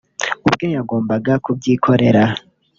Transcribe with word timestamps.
ubwe 0.47 0.65
yagombaga 0.75 1.31
kubyikorera 1.45 2.23